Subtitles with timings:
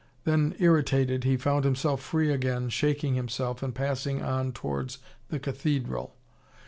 [0.23, 4.97] Then, irritated, he found himself free again, shaking himself and passing on towards
[5.29, 6.15] the cathedral.